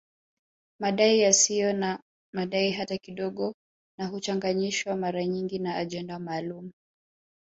Madai 0.79 1.19
yasiyo 1.19 1.73
na 1.73 1.99
madai 2.33 2.71
hata 2.71 2.97
kidogo 2.97 3.55
na 3.99 4.07
huchanganyishwa 4.07 4.95
mara 4.95 5.25
nyingi 5.25 5.59
na 5.59 5.75
ajenda 5.75 6.19
maalum 6.19 6.71